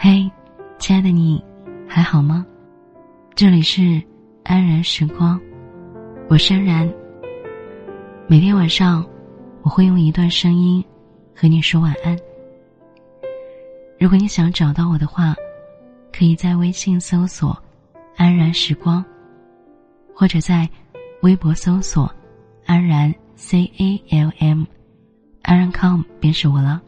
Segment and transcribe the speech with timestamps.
[0.00, 0.30] 嘿，
[0.78, 1.44] 亲爱的你，
[1.88, 2.46] 还好吗？
[3.34, 4.00] 这里是
[4.44, 5.40] 安然时光，
[6.28, 6.88] 我是安然。
[8.28, 9.04] 每天晚上，
[9.60, 10.84] 我会用一段声音
[11.34, 12.16] 和你说晚安。
[13.98, 15.34] 如果你想找到我的话，
[16.16, 17.60] 可以在微信搜索
[18.16, 19.04] “安然时光”，
[20.14, 20.70] 或者在
[21.22, 22.08] 微博搜索
[22.66, 24.62] “安然 C A L M”，
[25.42, 26.80] 安然 com 便是我了。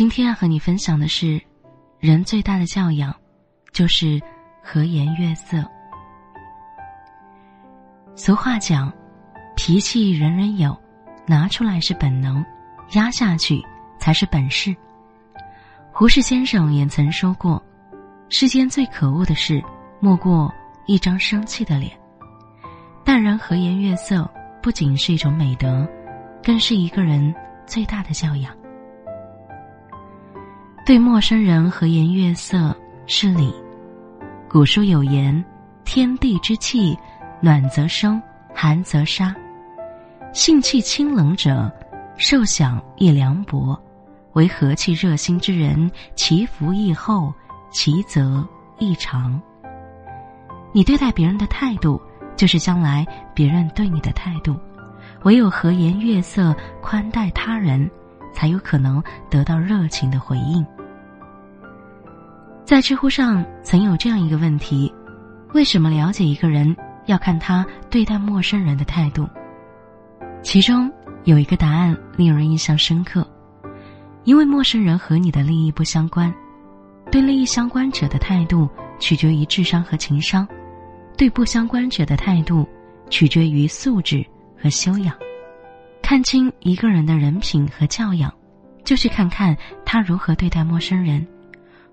[0.00, 1.38] 今天要和你分享的是，
[1.98, 3.14] 人最大的教养，
[3.70, 4.18] 就是
[4.62, 5.62] 和颜悦色。
[8.16, 8.90] 俗话讲，
[9.54, 10.74] 脾气人人有，
[11.26, 12.42] 拿出来是本能，
[12.92, 13.62] 压下去
[13.98, 14.74] 才是本事。
[15.92, 17.62] 胡适先生也曾说过，
[18.30, 19.62] 世间最可恶的事，
[20.00, 20.50] 莫过
[20.86, 21.92] 一张生气的脸。
[23.04, 24.26] 淡然和颜悦色，
[24.62, 25.86] 不仅是一种美德，
[26.42, 27.34] 更是一个人
[27.66, 28.59] 最大的教养。
[30.84, 32.74] 对陌生人和颜悦色
[33.06, 33.52] 是礼。
[34.48, 35.44] 古书有言
[35.84, 36.98] ：“天地之气，
[37.40, 38.20] 暖则生，
[38.54, 39.34] 寒则杀。
[40.32, 41.70] 性气清冷者，
[42.16, 43.78] 受享亦凉薄；
[44.32, 47.32] 为和气热心之人，其福亦厚，
[47.70, 48.44] 其泽
[48.78, 49.40] 亦长。”
[50.72, 52.00] 你对待别人的态度，
[52.36, 54.56] 就是将来别人对你的态度。
[55.24, 57.88] 唯有和颜悦色宽待他人。
[58.32, 60.64] 才有可能得到热情的回应。
[62.64, 64.92] 在知乎上曾有这样一个问题：
[65.54, 66.76] 为什么了解一个人
[67.06, 69.28] 要看他对待陌生人的态度？
[70.42, 70.90] 其中
[71.24, 73.26] 有一个答案令人印象深刻，
[74.24, 76.32] 因为陌生人和你的利益不相关，
[77.10, 80.46] 对利益相关者的态度取决于智商和情商，
[81.16, 82.66] 对不相关者的态度
[83.10, 84.24] 取决于素质
[84.56, 85.12] 和修养。
[86.10, 88.34] 看清一个人的人品和教养，
[88.82, 91.24] 就去看看他如何对待陌生人。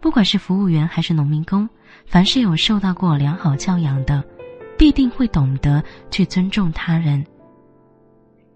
[0.00, 1.68] 不管是服务员还是农民工，
[2.06, 4.22] 凡是有受到过良好教养的，
[4.78, 7.26] 必定会懂得去尊重他人。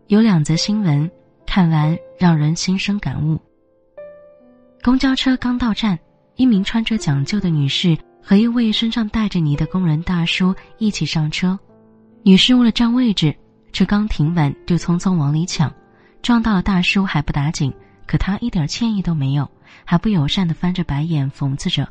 [0.07, 1.11] 有两则新闻，
[1.45, 3.37] 看完让人心生感悟。
[4.85, 5.99] 公交车刚到站，
[6.37, 11.59] 一名穿着讲究的女士和一位身上带着泥的工人大叔一起上车，
[12.23, 13.35] 女士为了占位置。
[13.73, 15.73] 车刚停稳，就匆匆往里抢，
[16.23, 17.73] 撞到了大叔还不打紧，
[18.07, 19.49] 可他一点歉意都没有，
[19.85, 21.89] 还不友善的翻着白眼讽刺着：“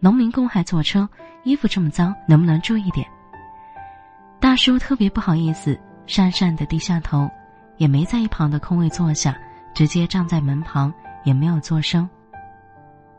[0.00, 1.08] 农民工还坐车，
[1.44, 3.06] 衣服这么脏，能不能注意点？”
[4.40, 7.28] 大叔特别不好意思，讪讪的低下头，
[7.76, 9.36] 也没在一旁的空位坐下，
[9.74, 10.92] 直接站在门旁，
[11.24, 12.08] 也没有作声。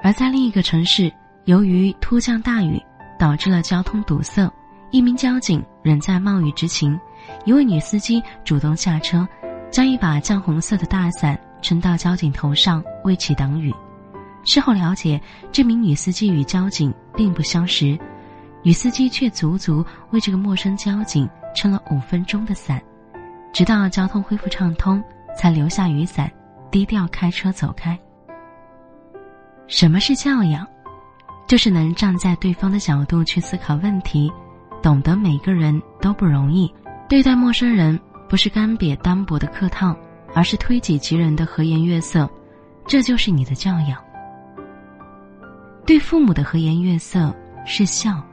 [0.02, 1.12] 而在另一个城市，
[1.44, 2.82] 由于突降大雨，
[3.20, 4.50] 导致了交通堵塞，
[4.92, 6.98] 一名交警仍在冒雨执勤。
[7.46, 9.28] 一位女司机主动下车，
[9.72, 13.74] 将一把绛红色的大伞撑到交警头上，为其挡雨。
[14.46, 17.98] 事后了解，这名女司机与交警并不相识，
[18.64, 22.82] 女司机却足足为这个陌生交警撑了五分钟的伞，
[23.54, 25.04] 直到交通恢复畅通，
[25.38, 26.32] 才留下雨伞，
[26.72, 27.98] 低调开车走开。
[29.68, 30.66] 什么是教养？
[31.46, 34.32] 就是能站在对方的角度去思考问题，
[34.82, 36.72] 懂得每个人都不容易。
[37.10, 38.00] 对待陌生人，
[38.30, 39.98] 不是干瘪单薄的客套，
[40.36, 42.30] 而是推己及人的和颜悦色，
[42.86, 44.00] 这就是你的教养。
[45.88, 48.24] 对父母的和颜悦色是孝。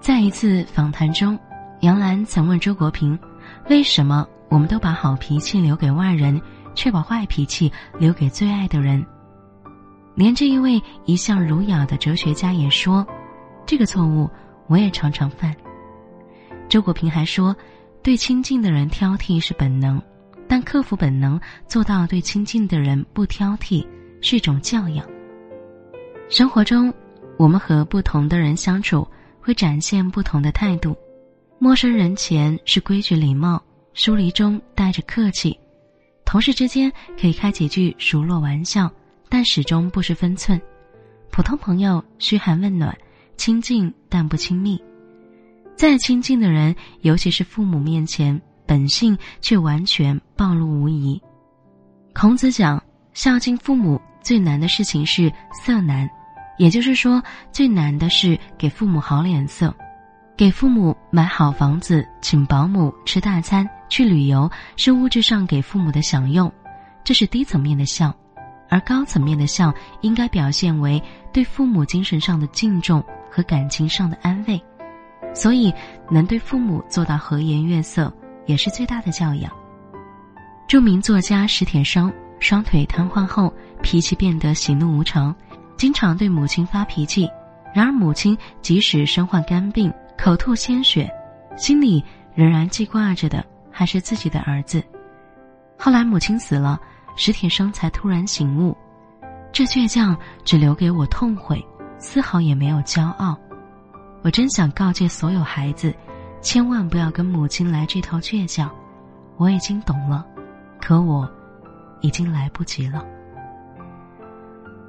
[0.00, 1.38] 在一次访谈中，
[1.80, 3.16] 杨澜曾问周国平
[3.68, 6.40] ：“为什么我们都把好脾气留给外人，
[6.74, 9.04] 却把坏脾气留给最爱的人？”
[10.16, 13.06] 连这一位一向儒雅的哲学家也说
[13.66, 14.30] ：“这个错误
[14.66, 15.54] 我也常常犯。”
[16.70, 17.54] 周国平还说
[18.00, 20.00] ：“对亲近的人挑剔是本能，
[20.46, 23.84] 但克服本能，做到对亲近的人不挑剔，
[24.20, 25.04] 是一种教养。”
[26.30, 26.94] 生活中，
[27.36, 29.04] 我们和不同的人相处，
[29.40, 30.96] 会展现不同的态度。
[31.58, 33.60] 陌生人前是规矩礼貌，
[33.92, 35.50] 疏离中带着客气；
[36.24, 36.90] 同事之间
[37.20, 38.88] 可以开几句熟络玩笑，
[39.28, 40.56] 但始终不失分寸；
[41.32, 42.96] 普通朋友嘘寒问暖，
[43.36, 44.80] 亲近但不亲密。
[45.76, 51.20] 再亲近的人，尤其是父母面前，本性却完全暴露无遗。
[52.14, 52.82] 孔子讲，
[53.14, 56.08] 孝敬父母最难的事情是色难，
[56.58, 59.74] 也就是说，最难的是给父母好脸色。
[60.36, 66.50] 给父母买好房子，请保姆吃大餐，去旅游，是物质上给父母的享用，
[67.04, 68.10] 这是低层面的孝；
[68.70, 71.02] 而高层面的孝，应该表现为
[71.32, 74.58] 对父母精神上的敬重和感情上的安慰。
[75.32, 75.72] 所以，
[76.10, 78.12] 能对父母做到和颜悦色，
[78.46, 79.50] 也是最大的教养。
[80.66, 85.34] 著名作家史铁生双腿瘫痪后，脾气变得喜怒无常，
[85.76, 87.28] 经常对母亲发脾气。
[87.72, 91.08] 然而母亲即使身患肝病，口吐鲜血，
[91.56, 92.04] 心里
[92.34, 94.82] 仍然记挂着的还是自己的儿子。
[95.78, 96.80] 后来母亲死了，
[97.16, 98.76] 史铁生才突然醒悟，
[99.52, 101.64] 这倔强只留给我痛悔，
[101.98, 103.38] 丝毫也没有骄傲。
[104.22, 105.94] 我真想告诫所有孩子，
[106.42, 108.70] 千万不要跟母亲来这套倔强。
[109.36, 110.26] 我已经懂了，
[110.80, 111.30] 可我
[112.02, 113.04] 已经来不及了。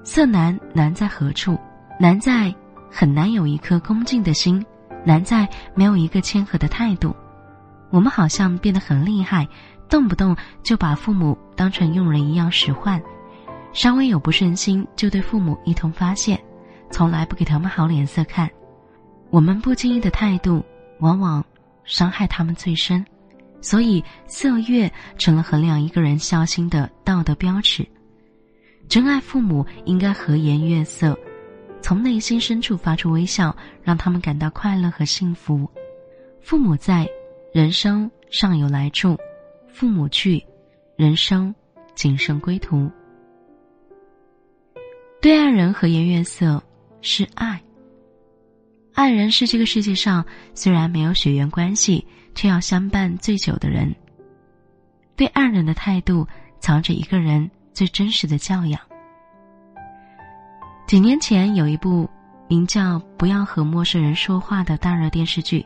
[0.03, 1.57] 色难难在何处？
[1.97, 2.53] 难在
[2.89, 4.65] 很难有一颗恭敬的心，
[5.05, 7.15] 难在没有一个谦和的态度。
[7.89, 9.47] 我们好像变得很厉害，
[9.87, 13.01] 动不动就把父母当成佣人一样使唤，
[13.71, 16.37] 稍微有不顺心就对父母一通发泄，
[16.89, 18.49] 从来不给他们好脸色看。
[19.31, 20.61] 我们不经意的态度，
[20.99, 21.43] 往往
[21.85, 23.03] 伤害他们最深，
[23.61, 27.87] 所以色悦成了衡量一个人孝心的道德标尺。
[28.89, 31.17] 真爱父母应该和颜悦色，
[31.81, 35.65] 从内心深处发出微笑，让他们感到快乐和幸福。
[36.41, 37.07] 父母在，
[37.53, 39.15] 人生尚有来处；
[39.69, 40.43] 父母去，
[40.97, 41.55] 人生
[41.95, 42.91] 仅剩归途。
[45.21, 46.61] 对爱人和颜悦色
[47.01, 47.61] 是爱。
[48.93, 50.23] 爱人是这个世界上
[50.53, 52.05] 虽然没有血缘关系，
[52.35, 53.93] 却要相伴最久的人。
[55.15, 56.27] 对爱人的态度，
[56.59, 58.79] 藏着一个人最真实的教养。
[60.87, 62.09] 几年前有一部
[62.49, 65.65] 名叫《不要和陌生人说话》的大热电视剧，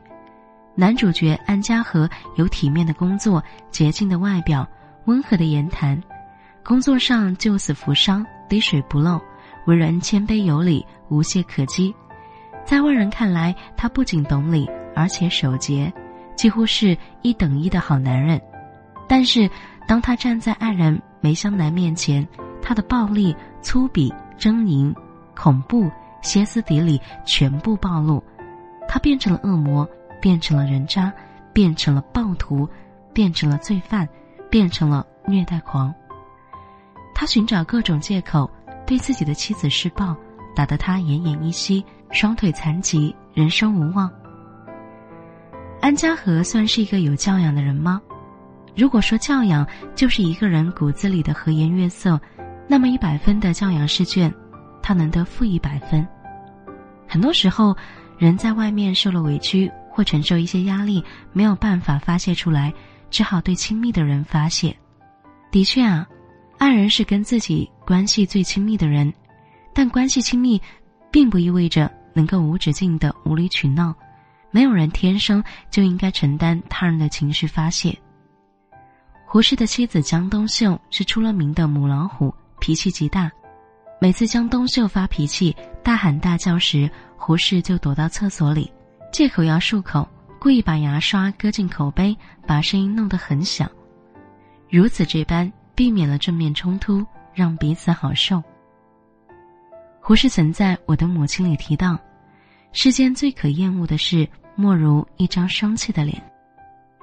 [0.76, 4.68] 男主角安家和有体面的工作、洁净的外表、
[5.06, 6.02] 温和的言谈，
[6.64, 9.20] 工作上救死扶伤、滴水不漏，
[9.66, 11.94] 为人谦卑有礼、无懈可击。
[12.66, 15.94] 在外人看来，他不仅懂礼，而且守节，
[16.36, 18.42] 几乎是一等一的好男人。
[19.08, 19.50] 但是，
[19.88, 22.28] 当他站在爱人梅香南面前，
[22.62, 24.94] 他的暴力、粗鄙、狰狞、
[25.36, 25.92] 恐怖、
[26.24, 28.22] 歇斯底里全部暴露。
[28.88, 29.88] 他变成了恶魔，
[30.20, 31.14] 变成了人渣，
[31.54, 32.68] 变成了暴徒，
[33.14, 34.10] 变成了罪犯，
[34.50, 35.94] 变成了虐待狂。
[37.14, 38.50] 他寻找各种借口，
[38.88, 40.16] 对自己的妻子施暴。
[40.56, 44.10] 打得他奄奄一息，双腿残疾，人生无望。
[45.82, 48.02] 安家和算是一个有教养的人吗？
[48.76, 52.20] 如果说教养就是一个人骨子里的和颜悦色，
[52.68, 54.34] 那么一百分的教养试卷，
[54.82, 56.06] 他能得负一百分。
[57.08, 57.76] 很多时候，
[58.18, 62.74] 人在外面受了委屈或承受一些压力，没有办法发泄出来，
[63.10, 64.76] 只好对亲密的人发泄。
[65.52, 66.08] 的确啊，
[66.58, 69.14] 爱人是跟自己关系最亲密的人。
[69.76, 70.60] 但关系亲密，
[71.12, 73.94] 并不意味着能够无止境的无理取闹。
[74.50, 77.94] 没有人天生就应该承担他人的情绪发泄。
[79.26, 83.30] 胡适的妻子江冬秀是出了名的母老虎，脾气极大。
[84.00, 88.72] 每次江冬秀发脾气、大喊大叫时，胡适就躲到厕所里，
[89.12, 90.08] 借口要漱口，
[90.40, 92.18] 故意把牙刷搁进口杯，
[92.48, 93.70] 把声音弄得很响。
[94.70, 98.42] 如此这般，避免了正面冲突，让彼此好受。
[100.08, 101.98] 胡适曾在《我的母亲》里提到，
[102.74, 106.22] 世间最可厌恶的事，莫如一张生气的脸；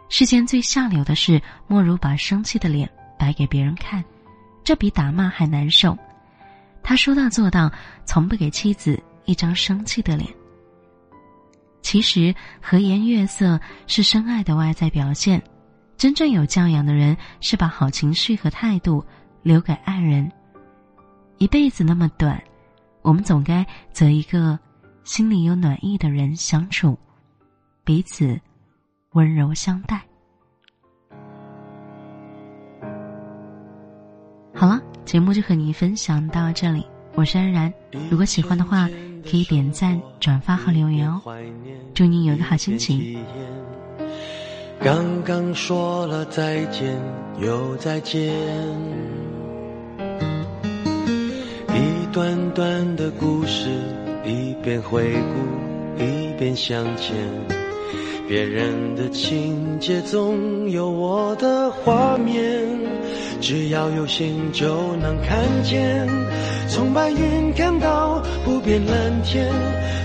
[0.09, 4.05] 世间最下流的事，莫如把生气的脸摆给别人看，
[4.63, 5.99] 这比打骂还难受。
[6.81, 7.69] 他说到做到，
[8.05, 10.31] 从不给妻子一张生气的脸。
[11.81, 15.43] 其实和颜悦色是深爱的外在表现，
[15.97, 19.05] 真正有教养的人是把好情绪和态度
[19.43, 20.31] 留给爱人。
[21.39, 22.41] 一辈子那么短。
[23.03, 24.59] 我们总该择一个
[25.05, 26.97] 心里有暖意的人相处，
[27.85, 28.41] 彼此
[29.13, 30.01] 温柔相待。
[34.55, 37.73] 好了，节目就和你分享到这里，我是安然。
[38.09, 38.89] 如果喜欢的话，
[39.29, 41.21] 可以点赞、转发和留言哦。
[41.95, 43.19] 祝你有个好心情。
[44.81, 46.97] 刚刚说了再见，
[47.41, 49.22] 又再见。
[52.13, 53.71] 短短的故事，
[54.23, 57.17] 一边回顾，一边向前。
[58.29, 62.69] 别人的情节总有我的画面，
[63.41, 66.07] 只要有心就能看见。
[66.69, 69.51] 从白云看到不变蓝天，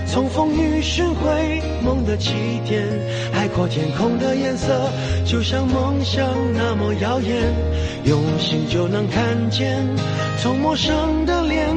[0.06, 2.32] 从风雨寻回梦的起
[2.66, 2.86] 点。
[3.32, 4.90] 海阔天空的颜色，
[5.26, 7.52] 就像梦想那么耀眼。
[8.04, 9.86] 用心就能看见，
[10.38, 11.76] 从陌生的脸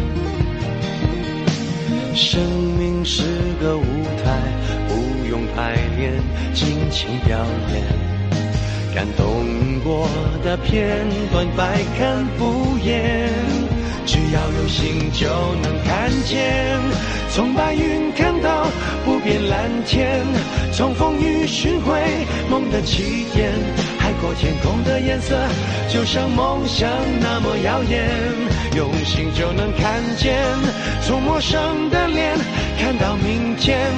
[2.13, 2.41] 生
[2.77, 3.23] 命是
[3.61, 3.83] 个舞
[4.23, 4.39] 台，
[4.87, 6.13] 不用排练，
[6.53, 7.37] 尽情表
[7.73, 7.83] 演。
[8.93, 10.09] 感动过
[10.43, 13.29] 的片段，百看不厌。
[14.05, 15.27] 只要有心，就
[15.61, 16.77] 能看见。
[17.29, 18.67] 从白云看到
[19.05, 20.21] 不变蓝天，
[20.73, 22.01] 从风雨寻回
[22.49, 23.53] 梦的起点。
[24.21, 25.35] 过天空的颜色，
[25.89, 26.87] 就像梦想
[27.19, 28.07] 那么耀眼。
[28.75, 30.37] 用心就能看见，
[31.01, 32.37] 从陌生的脸
[32.79, 33.91] 看到明天，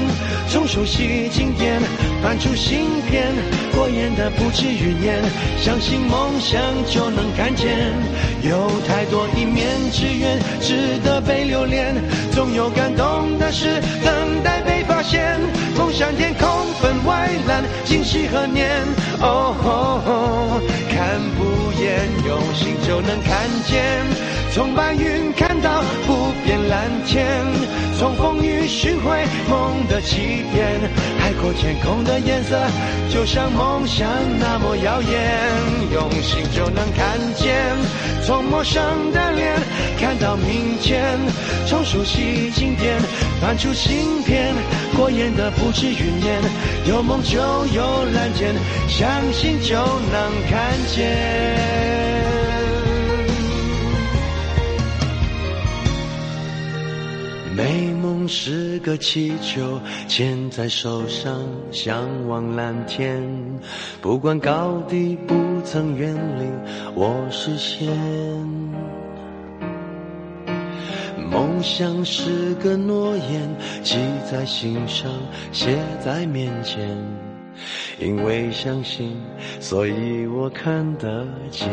[0.49, 1.79] 从熟悉经典
[2.23, 3.31] 翻出新篇。
[3.75, 5.21] 过眼的不止云烟，
[5.61, 7.93] 相信梦想就能看见。
[8.41, 11.93] 有太多一面之缘，值得被留恋。
[12.31, 15.37] 总有感动的事等待被发现。
[15.77, 16.47] 梦想天空
[17.05, 18.69] 外蓝，今夕何年？
[19.19, 23.73] 哦，看不厌，用心就能看见。
[24.53, 27.25] 从白云看到不变蓝天，
[27.97, 30.79] 从风雨寻回梦的起点。
[31.17, 32.59] 海阔天空的颜色，
[33.09, 34.07] 就像梦想
[34.39, 35.41] 那么耀眼。
[35.91, 37.75] 用心就能看见，
[38.23, 39.55] 从陌生的脸
[39.99, 41.17] 看到明天，
[41.65, 42.99] 从熟悉经典
[43.41, 44.53] 翻出新篇。
[44.95, 46.41] 过眼的不止云烟，
[46.87, 48.53] 有梦就有蓝天，
[48.87, 51.73] 相信就能看见。
[57.55, 61.39] 美梦是个气球，牵在手上，
[61.71, 63.21] 向往蓝天。
[64.01, 66.45] 不管高低，不曾远离
[66.95, 68.82] 我视线。
[71.33, 73.49] 梦想是个诺言，
[73.81, 73.97] 记
[74.29, 75.11] 在心上，
[75.51, 76.95] 写在面前。
[77.99, 79.17] 因为相信，
[79.59, 81.67] 所以我看得见。